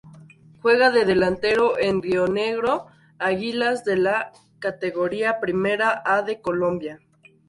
[0.63, 2.87] Juega de Delantero en Rionegro
[3.19, 6.99] Águilas de la Categoría Primera A de Colombia.